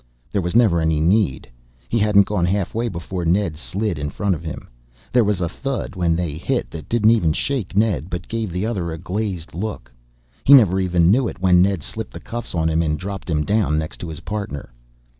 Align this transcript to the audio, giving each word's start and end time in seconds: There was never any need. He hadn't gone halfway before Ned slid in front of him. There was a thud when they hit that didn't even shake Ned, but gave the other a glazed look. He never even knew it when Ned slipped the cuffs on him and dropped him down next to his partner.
There 0.31 0.41
was 0.41 0.55
never 0.55 0.81
any 0.81 0.99
need. 0.99 1.47
He 1.87 1.99
hadn't 1.99 2.25
gone 2.25 2.45
halfway 2.45 2.87
before 2.89 3.23
Ned 3.23 3.55
slid 3.55 3.99
in 3.99 4.09
front 4.09 4.33
of 4.33 4.43
him. 4.43 4.67
There 5.11 5.23
was 5.23 5.41
a 5.41 5.47
thud 5.47 5.95
when 5.95 6.15
they 6.15 6.33
hit 6.37 6.71
that 6.71 6.89
didn't 6.89 7.11
even 7.11 7.33
shake 7.33 7.77
Ned, 7.77 8.09
but 8.09 8.27
gave 8.27 8.51
the 8.51 8.65
other 8.65 8.91
a 8.91 8.97
glazed 8.97 9.53
look. 9.53 9.91
He 10.43 10.55
never 10.55 10.79
even 10.79 11.11
knew 11.11 11.27
it 11.27 11.39
when 11.39 11.61
Ned 11.61 11.83
slipped 11.83 12.13
the 12.13 12.19
cuffs 12.19 12.55
on 12.55 12.67
him 12.67 12.81
and 12.81 12.97
dropped 12.97 13.29
him 13.29 13.45
down 13.45 13.77
next 13.77 13.97
to 13.97 14.09
his 14.09 14.21
partner. 14.21 14.73